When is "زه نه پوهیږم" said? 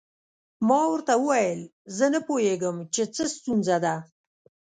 1.97-2.75